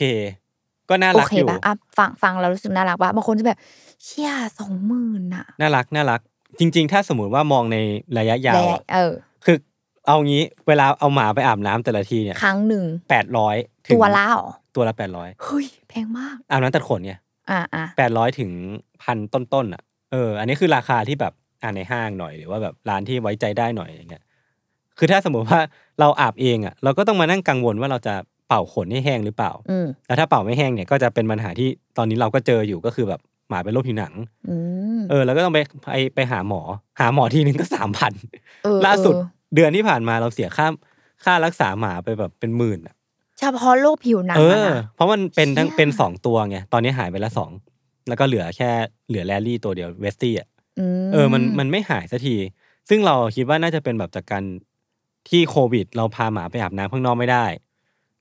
[0.90, 3.60] ก็น่าโอรักเคอยู่ปะอะฟังฟังเรารู้สึกน่ารักปะบางคนจะแบบ
[4.04, 6.22] เชี่ยสองหมื่นอะน่ารักน่ารัก
[6.60, 7.78] จริง ๆ ถ้าสมมติว่ามองใน
[8.18, 9.14] ระยะยาวและอะเออ
[9.46, 9.58] คือ
[10.08, 13.56] เอางี้เวลาเอาหมาไปอาบน้ำแต่ละทีเนี่ยครั้งหนึ่งแปดร้อย
[13.94, 17.20] ตัวละเหรอตัวละแปดร้อยเฮ้ยแพงมากอาบน้ำตัดขนเนี่ย
[17.52, 18.52] อะอะแปดร้อยถึง
[19.04, 24.24] พันต้นๆอะ เออ อันนี้คือราคาที่แบบอ่าในห้างหน่อยหรือว่าแบบร้านที่ไว้ใจได้หน่อยอย่างเงี้ย
[24.98, 25.60] คือถ้าสมมติว่า
[26.00, 28.16] เราอาบเองอะ เราก็ต้องมานั่งกังวลว่าเราจะ
[28.48, 34.14] เป่าขนให้แห้งหรือเปล่า อืมแล้วถ้าเป่าไม่แห้งเนี่ยก็จะเป็นปัญหาที่ตอนนี้เราก็เจออยู่ก็คือแบบหมาเป็นโรคผิวหนัง
[34.50, 34.56] อื
[34.98, 36.62] มเออ แล้วก็ต้องไปไปไปหาหมอ
[37.00, 38.14] หาหมอทีนึงก็สามพัน
[38.64, 40.68] เออล่าสุดเออเดือนที่ผ่านมาเราเสียค่า
[41.24, 42.96] ค่ารักษาหมาไปแบบเป็นหมื่นอะ
[43.40, 47.52] เฉพาะโรคผิวหนังเออะอ นะ เพราะมันเป็นทั้งเชี่ย เป็นสองตัวไงตอนนี้หายไปละสอง
[48.08, 48.70] แล้วก็เหลือแค่
[49.10, 50.48] เหลือแรลลี่ตัวเดียวเวสตี้อะ
[51.06, 52.36] มเออมันมันไม่หายสักที
[52.90, 54.44] ซึ่งเราคิดว่าน่าจะเป็นแบบจากการ
[55.30, 57.46] ที่โควิด เราพาหมาไปอาบน้ำข้างนอกไม่ได้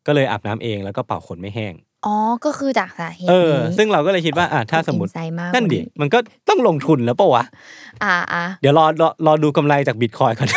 [0.07, 1.75] ก็เลยอาบน้ำเองแล้วก็เป่าขนไม่แห้ง
[2.07, 6.19] อ๋อ ก็คือจากสาเหตุเออนี้ซึ่งเราก็เลยคิดว่าอะถ้าสมมติอินไซต์มากนั่นดิกว่านี้มันก็
[6.49, 7.45] ต้องลงทุนแล้วปะวะ
[8.05, 10.49] อ่าอ่าเดี๋ยวรอรอรอดูกำไรจากบิตคอยก่อน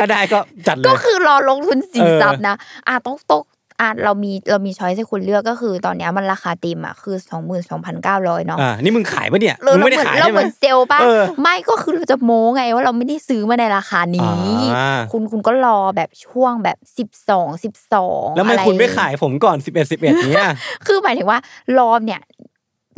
[0.00, 2.56] ถ้าได้ก็จัดเลก็ยคือรอลงทุนสินเออทรัพย์นะ
[2.88, 3.44] อะต้องตก
[3.80, 20.48] อะเรามีเรามีช้อยให้คุณเลือกก็คือตอนเนี้ยมันราคาเต็มอะคือสองหมื่นสองพันเก้าร้อยเนาะอ่านี่มึงขายปะเนี่ยเรามึงเราไม่ได้เหมือนขายเราใช่เหไหมมือนเซลล์ป่ะเออไม่ก็คือเราจะโม้ไงว่าเราไม่ได้ซื้อมาในราคานี้อ่าคุณคุณก็รอแบบช่วงแบบสิบสองสิบสองแล้วทำไมคุณไม่ขายผมก่อนสิบเอ็ดสิบเอ็ดเนี้ย
[20.86, 21.38] คือหมายถึงว่า
[21.78, 22.20] รอเนี่ย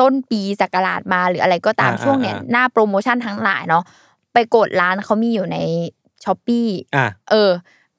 [0.00, 3.84] ต้นปีศักราชมาหรืออะไรก็ตามอ่าช่วงเนี้ยอ่าหน้าโปรโมชั่นทั้งหลายเนาะ
[4.32, 5.58] ไปกดร้านเขามีอยู่ใน
[6.24, 6.66] Shopee
[6.96, 7.50] อะเออ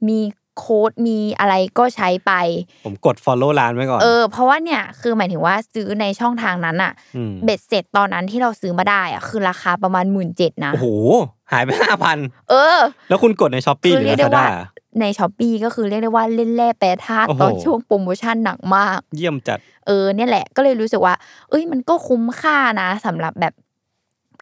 [0.07, 0.19] มี
[0.59, 2.31] โค้ดมีอะไรก็ใช้ไป
[2.85, 10.87] ผมกด follow ร้านไว้ก่อน เออ เพราะว่าเนี่ยคือหมายถึงว่าซื้อในช่องทางนั้นอะเบ็ดเสร็จตอนนั้นที่เราซื้อมาได้อะคือราคาประมาณหมื่นเจ็ดนะ โอ้โห
[11.51, 12.17] หายไปห้าพัน
[12.49, 12.77] เออ
[13.09, 14.57] แล้วคุณกดใน Shopee หรือเรียกได้ลาซาว่าด้า
[14.99, 21.15] ในช้อปปีก็คือเรียกได้ว่าเล่นแร่แปรธาตุโอ้โหตอนช่วงโปรโมชั่นหนักมาก เยี่ยมจัด เออเนี่ยแหละก็เลยรู้สึกว่า
[21.49, 23.53] เอ้ยมันก็คุ้มค่านะสำหรับแบบ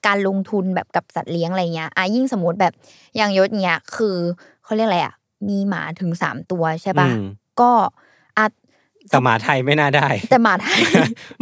[0.08, 2.74] การลงทุนแบบกับสัตว์เลี้ยงอะไรเงี้ยอะยิ่งสมมติแบบ
[3.18, 4.16] อย่างยศเนี้ยคือ
[4.64, 5.14] เขาเรียกอะไรอะ
[5.48, 7.24] มีหมาถึงสามตัวใช่ปะอืม
[7.62, 7.72] ก็
[8.38, 8.46] อะ
[9.10, 10.80] แต่หมาไทยไม่น่าได้ แต่หมาไทย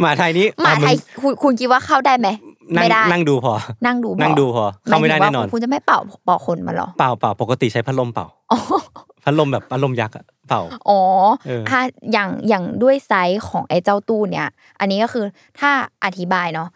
[0.00, 2.28] หมาไทยนี้หมาอะไทยงคุณคุณคิดว่าเข้าได้ไหม
[2.76, 3.54] นั่งไม่ได้นั่งดูพอ
[3.86, 8.58] นั่งดูนั่งดูพอเข้าไม่ได้หยถึงว่แน่นอนคุณจะไม่เป่าเป่าขนหมาหรอเปล่าเปล่าปกติใช้พัดลมเป่าอ๋อ
[9.24, 11.00] พัดลมแบบพัดลมยักษ์อะเป่าอ๋อ
[11.46, 11.80] เออถ้า
[12.12, 14.48] อย่างอย่างด้วยไซส์ของไอ้เจ้าตู้เนี่ย
[14.80, 15.24] อันนี้ก็คือ
[15.60, 15.70] ถ้า
[16.04, 16.68] อธิบายเนาะ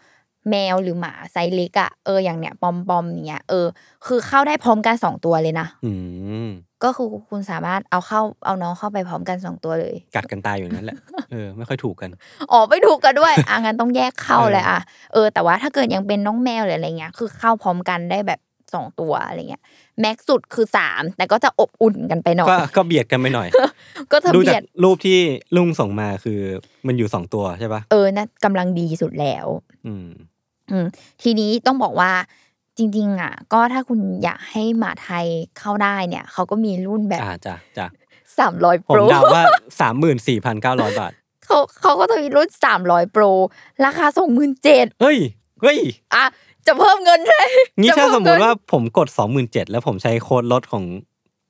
[0.49, 3.65] แมวหรือหมาไซส์เล็กอะเอออย่างเนี้ยปอมปอมๆเนี้ยเออ
[4.07, 5.91] คือเข้าได้พร้อมกันสองตัวเลยนะอื
[6.45, 6.47] ม
[6.85, 10.97] ก็คือคุณสามารถเอาเข้าเอาน้องเข้าไปพร้อมกันสองตัวเลย กัดกันตายอยู่นั่นแหละ
[11.31, 12.09] เออไม่ค่อยถูกกัน
[12.51, 14.79] อ๋อไม่ถูกกันด้วยอะงั้นต้องแยกเข้าเออเลยอะ
[15.13, 18.39] เออแต่ว่าถ้าเกิดยังเป็นน้องแมวหรืออะไรเงี้ยคือเข้าพร้อมกันได้แบบ
[18.73, 19.63] สองตัวอะไรเงี้ย
[19.99, 23.47] แม็กสุดคือสามแต่ก็จะอบอุ่นกันไปหน่อยก็ก็เบียดกันไปหน่อย
[24.11, 25.19] ก็จะดูเบีจายกดรูปที่
[25.55, 26.39] ลุงส่งมาคือ
[26.87, 29.47] มันอยู่สองตัวใช่ปะเออนะกำลังดีสุดแล้ว
[29.87, 30.07] อืม
[30.71, 30.85] อืม
[31.23, 32.11] ทีนี้ต้องบอกว่า
[32.77, 35.25] จริง ๆ อะ ก็ถ้าคุณอยากให้หมาไทย
[35.59, 37.87] เข้าได้เนี่ย เขาก็มีรุ่นแบบอ่าจ้ะจ้ะ
[38.39, 39.43] สามร้อยผมโปรเดาว่า
[39.81, 41.11] สามหมื่นสี่พันเก้าร้อยบาท
[41.45, 43.23] เขาเขาก็จะมีรุ่นสามร้อยโปร
[43.85, 45.17] ราคาสองหมื่นเจ็ดเฮ้ย
[45.61, 45.79] เฮ้ย
[46.15, 46.25] อะ
[46.67, 47.41] จะเพิ่มเงินใช่
[47.79, 50.83] งี้จะถ้าเพิ่สมมเงิตินว่าผมกดสองหมื่นเจ็ดแล้วผมใช้โค้ดลดของ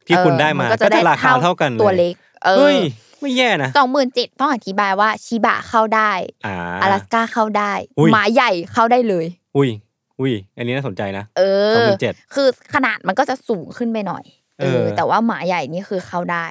[0.08, 2.78] ที่คุณได้มาเออก็จะราคาเท่ากันตัวเล็กเอเฮ้อย
[3.22, 6.12] ไม่แย่นะสองหมื่นเจ็ดต้องอธิบายว่าชิบะเข้าได้
[6.46, 9.26] อ่าอลาสก้าเข้าได้อุ้ยหมาใหญ่เข้าได้เลย
[9.58, 9.70] อุ้ย
[10.20, 11.42] อุ้ย อันนี้น่าสนใจนะเอ
[11.76, 14.24] สองอหมื่นเจ็ดคือขนาดมันก็จะสูงขึ้นไปหน่อย
[14.60, 16.48] เอเอออแต่ว่าหมาใหญ่นี่คือเข้าได้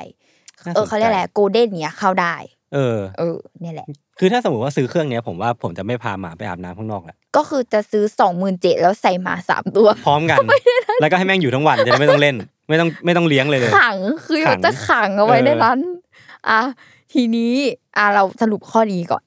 [0.64, 2.34] น่าสนใจเออเขาเรียกอะไรโกลเด้นเนี่ยเข้าได้
[2.74, 3.86] เออ เออเนี่ยแหละ
[4.18, 10.38] คือถ้าสมมติว่าซื้อเครื่องเนี้ยผมว่าผมจะไม่พาหมาไปอาบน้ำข้างนอกแหละก็คือจะซื้อสองหมื่นเจ็ดแล้วใส่หมาสามตัว พร้อมกัน
[11.00, 12.36] แล้วก็ให้แม่งอยู่ทั้งวันจะได้ไม่ต้องเล่น
[12.68, 15.78] ไม่ต้องไม่ต้องเลี้ยงเลยเลยขังคือขัมันงจะขังเอาไว้เออในนั้น
[16.48, 16.60] อะ
[17.12, 17.54] ทีนี้
[17.96, 19.22] อะเราสรุปข้อดีก่อน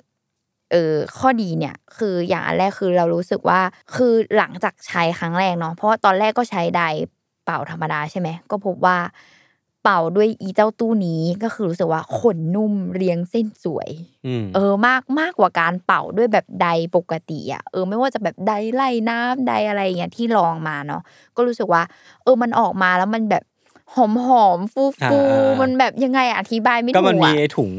[0.71, 3.59] เออข้อดีเนี่ยคืออย่างอันแรกคือเรารู้สึกว่า
[3.95, 6.99] คือหลังจากใช้ครั้งแรกเนาะเพราะว่าตอนแรกก็ใช้ไดร์
[7.45, 8.97] เป่าธรรมดาใช่ไหมก็พบว่า
[9.83, 13.89] เป่าด้วยอีเจ้าตู้นี้ก็คือรู้สึกว่าขนนุ่มเรียงเส้นสวย
[14.27, 21.01] อืมเออมากมากกว่าการเป่าด้วยแบบใดปกติอะเออไม่ว่าจะแบบใดไล่น้ำใดอะไรอย่างเงี้ยที่ลองมาเนาะ
[21.35, 21.83] ก็รู้สึกว่า
[22.23, 23.43] เออมันออกมาแล้วมันแบบ
[23.93, 25.19] หอมหอมฟูฟู
[25.61, 27.71] มันแบบยังไงอะอธิบายไม่ก็ถูมันกมีอะไอ้ถุง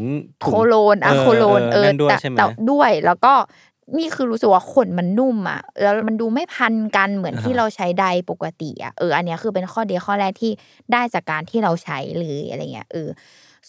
[0.42, 3.34] ถุโคงโลนอะเออโคโลนเอเอออนั่นด้วยแต่ใช่ไหมแต่ด้วยแล้วก็
[3.98, 10.52] นี่คือรู้สึกว่าขนมันนุ่มอะแล้วมันดูไม่พันกันเหมือนที่เราใช้ใดปกติอะเอออันเนี้ยคือเป็นข้อดีข้อแรกที่
[10.92, 13.08] ได้จากการที่เราใช้เลยอะไรเงี้ยเออ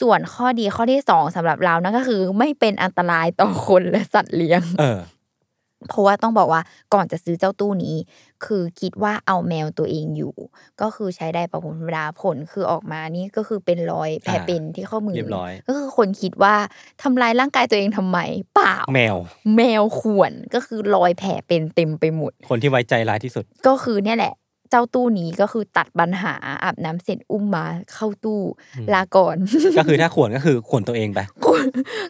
[0.02, 4.62] ส่วนข้อดีข้อที่สองสำหรับเรานั่นก็คือ ไม่เป็นอันตรายต่อคนและสัตว์เลี้ยง
[5.80, 6.62] เออเพราะว่าต้องบอกว่า
[6.94, 7.96] ก่อนจะซื้อเจ้าตู้นี้
[8.46, 10.36] คือคิดว่าเอาแมวตัวเองอยู่
[10.82, 16.56] ก็คือใช้ได้ประผมธรรมดาผลคือออกมานี่ก็คือเป็นรอยแผลอ่าเป็นที่ข้อมือเรียบร้อยก็คือคนคิดว่า
[17.04, 18.20] ทำลายร่างกายตัวเองทำไม
[18.56, 19.16] เปล่าแมว
[19.56, 24.34] แมวข่วนก็คือรอยแผลเป็นเต็มไปหมด คนที่ไว้ใจร้ายที่สุด ก็คือเนี่ยแหละ
[24.70, 28.42] เจ้าตู้นี้ก็คือตัดปัญหาอาบน้ำเสร็จอุ้มมาเข้าตู้
[28.76, 29.36] อืมลาก่อน
[29.78, 31.66] ก็คือถ้าขวนก็คือขวนตัวเองไปคน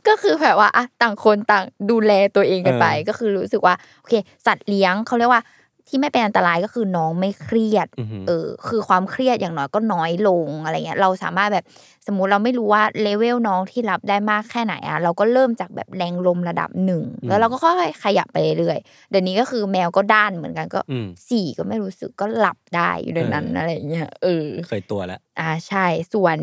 [0.07, 4.13] ก็คือแบบว่าอะต่างคนต่างดูแลตัวเองกันไปเออก็คือรู้สึกว่าโอเค
[4.45, 5.41] สัตว์เลี้ยงเขาเรียกว่า
[5.89, 11.65] ที่ไม่เป็นอันตรายก็คือน้องไม่เครียดอือหือเออ คือความเครียดอย่างน้อยก็น้อยลงอะไรเงี้ย เราสามารถแบบ
[12.07, 26.37] สมมุติเราไม่รู้ว่าเลเวลน้องที่รับได้มากแค่ไหนอะ เราก็เริ่มจากแบบแรงลมระดับหนึ่ง แล้วเราก็ค่อยๆขยับไปเรื่อยๆเดี๋ยวนี้ก็คือแมวก็ด้านเหมือนกันก็อืมสี่ก็ไม่รู้สึกก็หลับได้อยู่ในนั้นเออออะไรเงี้ย เออ เคยตัวแล้ว อ่า ใช่ ส่วน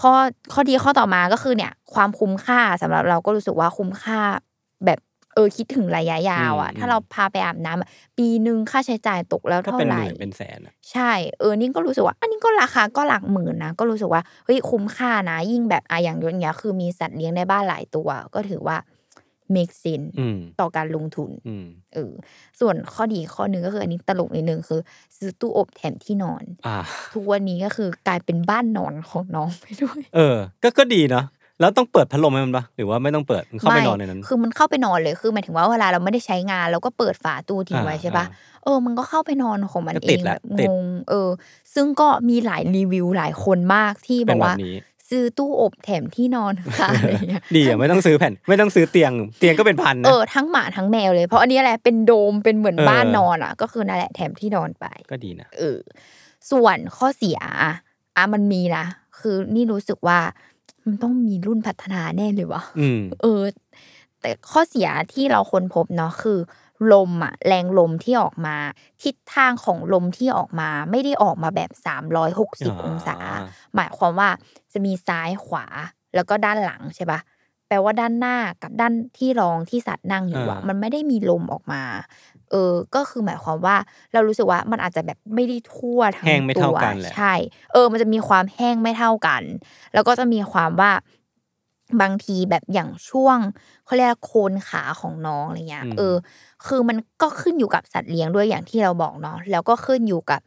[0.00, 0.12] ข้อ
[0.52, 4.20] ข้อดีข้อต่อมาก็คือเนี่ย ความคุ้มค่าสำหรับเราก็รู้สึกว่าคุ้มค่า
[4.84, 18.76] แบบเออคิดถึงระยะยาวอะอืมถ้าเราพาไปอาบน้ำอะปีหนึ่งค่าใช้จ่ายตกแล้วก็เท่าเป็นไหหร่มื่นเป็นแสนอะใช่เออนี่ก็รู้สึกว่า อันนี้ก็ราคาก็หลักหมื่นนะก็รู้สึกว่าเฮ้ยคุ้มค่านะ ยิ่งแบบอะอย่างยศเนี้ยคือมีสัตว์เลี้ยงในบ้านหลายตัว ก็ถือว่า
[19.54, 22.12] make sense อืมต่อการลงทุนอืมเออ
[22.60, 24.80] ส่วนข้อดีข้อหนึ่งก็คือ อันนี้ตลกนิดนึงคือ
[25.16, 26.76] ซื้อตู้อบแถมที่นอนอ่า
[27.14, 31.24] ทุกวันนี้ก็คือกลายเป็นบ้านนอนของน้องไปด้วย เออ ก็ก็ดีเนาะ
[31.60, 41.28] แล้วต้องเปิดพัดลมให้มันปะหรือว่าไม่ต้องเปิดมันเข้าไปนอนในนั้น คือมันเข้าไปนอนเลยคือหมายถึงว่าเวลาเราไม่ได้ใช้งานเราก็เปิดฝาตู้ทิ้งไว้อ่าใช่ปะอ่าเออ มันก็เข้าไปนอนของมันก็เอติดงละแบบติงดงเออ
[41.74, 44.76] ซึ่งก็มีหลายรีวิวหลายคนมากที่บเป็อนกแบว่าบนี้
[45.10, 55.78] ซื้อตู้อบแถมที่นอนค่ะอะไรเงี้ยดีอะไม่ต้องซื้อแผ่น ไม่ต้องซื้อเตียง เตียงก็เป็นพันเอนะอทั้งหมาทั้งแมวเลยเพราะอันนี้แหละเป็นโดมเป็นเหมือนเออบ้านนอนอะ ก็คือนั่นแหละแถมที่นอนไป ก็ดีนะเออ
[56.50, 57.74] ส่วนข้อเสียอะ
[58.16, 58.84] อะมันมีนะ
[59.20, 60.18] คือนี่รู้สึกว่า
[60.88, 63.42] มันต้องมีรุ่นพัฒนาแน่เลยวะอืมเออ
[64.20, 66.38] แต่ข้อเสียที่เราค้นพบเนาะคือ
[66.92, 68.56] ลมอะแรงลมที่ออกมา
[69.02, 73.16] ทิศทางของลมที่ออกมา ไม่ได้ออกมาแบบ360องศา
[73.74, 74.30] หมายความว่า
[74.72, 75.66] จะมีซ้ายขวา
[76.14, 77.20] แล้วก็ด้านหลังใช่ปะ
[77.68, 81.82] แปลว่าด้านหน้ากับด้านที่รองที่สัตว์นั่งอยู่อะอ่ามัมันไม่ได้มีลมออกมา
[82.50, 83.76] เออ ก็คือหมายความว่า
[84.12, 87.32] เรารู้สึกว่ามันอาจจะแบบไม่ได้ทั่วทั้งแห้งไม่ตัเท่าวกันแหละใช่
[87.72, 89.42] เออ มันจะมีความแห้งไม่เท่ากัน
[89.94, 90.92] แล้วก็จะมีความว่า
[92.00, 93.38] บางทีแบบอย่างช่วง
[93.84, 96.14] เขาเรียกว่าโคนขาของน้องอะไรเงี้ยอืมเออ
[96.66, 100.40] คือมันก็ขึ้นอยู่กับสัตว์เลี้ยงด้วยอย่างที่เราบอกเนาะแล้วก็ขึ้นอยู่กับ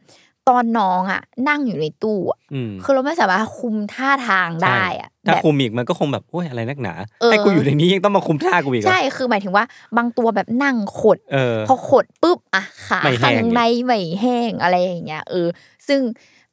[0.48, 9.64] ตอนน้องอะ นั่งอยู่ในตู้อะอืมคือเราไม่สามารถคุมท่าทางได้อะใช่ถ้าแบบคุมอีกมันก็คงแบบโอ้ยอะไรนักหนาเออให้กูอยู่ในนี้ยังต้องมาคุมท่ากูอีกเหรอใช่คือหมายถึงว่า
[9.96, 15.48] บางตัวแบบนั่งขดเออพอขดปุ๊บอะขาไม่แห้ข้างงในไม่แห้งอะไรอย่างเงี้ยเออ
[15.88, 16.00] ซึ่ง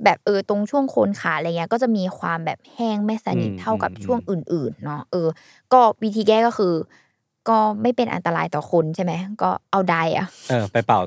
[0.03, 5.27] แบบเออตรงช่วงโคนขาอะไรเงี้ยก็จะมีความแบบแห้งไม่สนิทอืมเท่ากับอืมช่วงอื่น ๆ เนาะเออ
[5.73, 6.73] ก็วิธีแก้ก็คือ
[7.49, 10.99] ก็ไม่เป็นอันตรายต่อคนใช่ไหมก็เอาไดอะเออไปเป่า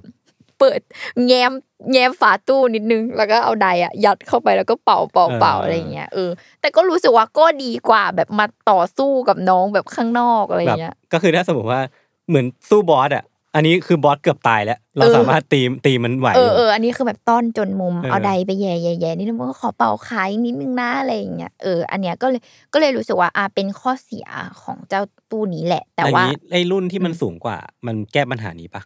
[0.62, 0.80] เปิด
[1.26, 1.52] แง้ม
[1.92, 11.80] แง้มฝาตู้นิดนึง แล้วก็เอาไดอะยัดเข้าไปแล้วก็เป่าเป่าเป่าเออออะไรอย่างเงี้ยเออแต่ก็รู้สึกว่าก็ดีกว่าแบบมาต่อสู้กับน้องแบบข้างนอกอะไรอแบบย่างเงี้ยก็คือถ้าสมมติว่า
[12.28, 22.40] เหมือนสู้บอสอะอันนี้คือบอสเกือบตายแล้ว เราเออสามารถตีตีมันไหวเอออยู่เอออันนี้คือแบบต้อนจนมุมเออเอาใดไปแย่แย่แย่นิดนึงมันก็ขอเป่าขายนิดนึงนะอะไรอย่างเงี้ยเอออันเนี้ยก็เลย
[22.72, 24.26] ก็เลยรู้สึกว่าอะเป็นข้อเสีย
[24.62, 28.82] ของเจ้าตู้นี้แหละ แต่อย่างว่านี้ไอ้รุ่นที่มันสูงกว่า มันแก้ปัญหานี้ปะ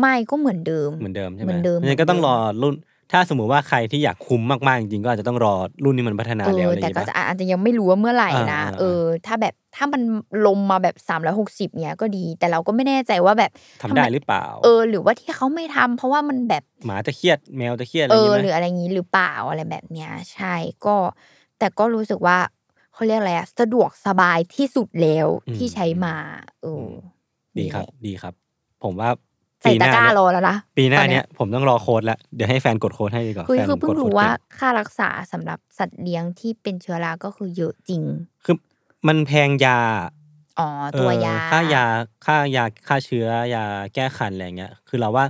[0.00, 2.74] ไม่ก็เหมือนเดิมเหมือนเดิมใช่ไหมเหมือนเดิมงั้นก็ต้องเหมืรออนเดิมรุ่น
[3.12, 10.02] ถ้าสมมุติว่าใครที่อยากคุ้มมากๆจริงๆก็อาจจะต้องรอรุ่นนี้มันพัฒนาเอแล้วออะไรอแต่ย่างก็เงี้ยจะอาจจะยังไม่รู้ว่าเมื่อไหร่นะอ่าเออ ถ้าแบบถ้ามัน
[10.46, 13.50] ลงมาแบบสามร้อยหกสิบเนี้ยก็ดี แต่เราก็ไม่แน่ใจว่าแบบ
[13.82, 20.54] ทำได้มหรือเปล่า เออ หรือว่าที่เขาไม่ทำเพราะว่ามันแบบหมาจะเครียดแมวจะเครียดอะไรเออย่างอเงี้ยหรือไหมอะไรอย่างนี้หรือเปล่าอะไรแบบเนี้ยใช่
[20.86, 20.96] ก็
[21.58, 22.38] แต่ก็รู้สึกว่า
[22.92, 26.14] เขาเรียกอะไรอะสะดวกสบายที่สุดแล้วที่ใช้มา
[26.62, 28.34] เอออดีครับ ดีครับ
[28.82, 29.10] ผมว่า
[29.62, 38.02] ใส่ปีหตะน้ากร้าเนี่ยรอแล้วนะปีหน้าตอเนี้ยผมต้องรอโค้ดแล้วเดี๋ยวให้แฟนกดโค้ดให้ดีกว่าคือแฟนคือเพิ่งกดโค้รู้ดว่าเก่งค่ารักษาสำหรับสัตว์เลี้ยงที่เป็นเชื้อราก็คือเยอะจริง
[38.44, 38.56] คือ
[39.08, 39.78] มันแพงยา
[40.58, 40.68] อ๋อ
[41.00, 41.84] ตัวยาเออค่ายา
[42.26, 45.24] ค่ายาฆ่าเชื้อยาแก้คันอะไรเงี้ย คือเราว่า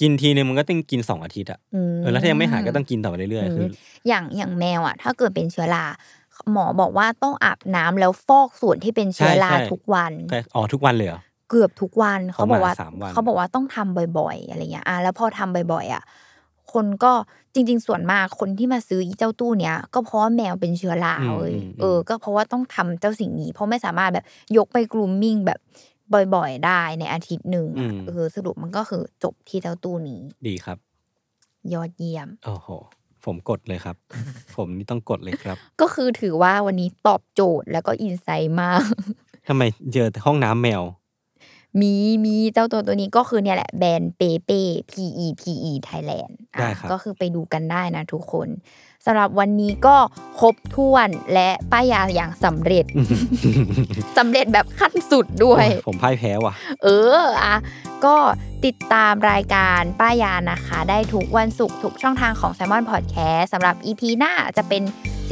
[0.00, 3.68] กินทีนึงมันก็ต้องกินสองอาทิตย์อะมเออแล้วถ้ายังไม่หายก็ต้องกินต่อไปเรื่อยๆคือ
[4.08, 5.84] อย่างอย่างแมวอะ ถ้าเกิดเป็นเชื้อรา
[6.52, 16.02] หมอบอกว่าต้องอาบน้ำแล้วฟอกส่วนที่เป็นเชื้อราใช่ใช่ทุกวันแค่อ๋อทุกวันเลยเหรอ เกือบทุกวันเขาบอกว่าประมาณสามวันเขาบอกว่าต้องทำบ่อยๆอะไรเงี้ยอะแล้วพอทำบ่อยๆอะ
[16.72, 17.12] คนก็
[17.54, 24.24] จริง ๆ ส่วนมากคนที่มาซื้ออีเจ้าตู้เนี้ยก็เพราะว่าแมวเป็นเชื้อราเว้ยเออ ก็เพราะว่าต้องทำเจ้าสิ่งนี้ เพราะไม่สามารถแบบ
[24.56, 25.58] ยกไปกรูมมิ่งแบบ
[26.34, 30.78] บ่อยๆ ได้ในอาทิตย์หนึ่งอะเออสรุปมันก็คือจบที่เจ้าตู้นี้ ดีครับ
[31.72, 32.68] ยอดเยี่ยมโอ้โห
[33.24, 33.96] ผมกดเลยครับ
[34.56, 38.84] ผมนี่ต้องกดเลยครับ ก็คือถือว่าวันนี้ตอบโจทย์แล้วก็อินไซต์มาก
[39.48, 40.82] ทำไมเจอแต่ห้องน้ำแมว
[41.80, 44.92] มีมีเจ้าตัวตัวนี้ก็คือเนี่ยแหละแบรนด์เปเป้ P
[45.24, 48.48] E P E Thailand อะได้ครับก็คือไปดูกันได้นะทุกคน
[49.06, 49.96] สำหรับวันนี้ก็
[50.40, 52.84] ครบถ้วนและป้ายยาอย่างสำเร็จ
[54.18, 56.88] สำเร็จแบบขั้นสุดด้วย ผมพ่ายแพ้ว่ะ เอ
[57.20, 57.56] ออะ
[58.04, 58.16] ก็
[58.64, 64.82] ติดตามรายการป้ายานะคะ ได้ทุกวันศุกร์ทุกช่องทางของ s ซ l m o n Podcast สำหรับ EP หน้าจะเป็น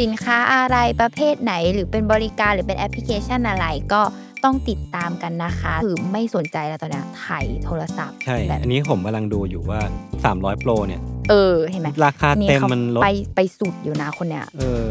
[0.00, 4.02] สินค้าอะไรประเภทไหน หรือเป็นบริการหรือเป็นแอปพลิเคชันอะไรก็
[4.44, 9.80] ต้องติดตามกันนะคะ คือไม่สนใจแล้วตอนเนี้ยถ่ายโทรศัพท์ใช่ แบบอันนี้ผมกำลังดูอยู่ว่า
[10.22, 14.90] 300 Pro เนี่ย เออ เห็นไหมราคาเต็มขามันลด ไปไปสุดอยู่นะคนเนี้ย เออ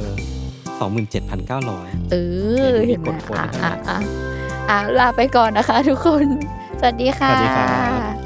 [0.79, 2.15] สองหมื่นเจ็ดพันเก้าร้อยเอ
[2.75, 3.99] อ เห็เห็นนไหไหมมกดโค้ดอะให้อะอะ
[4.69, 6.25] อะลาไปก่อนนะคะทุกคน
[6.79, 7.65] สวัสดีสค่ะวัสดีครั
[8.21, 8.24] บ